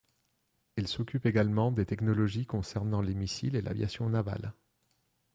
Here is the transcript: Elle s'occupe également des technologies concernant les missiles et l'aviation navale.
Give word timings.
Elle 0.77 0.87
s'occupe 0.87 1.27
également 1.27 1.71
des 1.71 1.85
technologies 1.85 2.47
concernant 2.47 3.01
les 3.01 3.13
missiles 3.13 3.55
et 3.55 3.61
l'aviation 3.61 4.09
navale. 4.09 4.55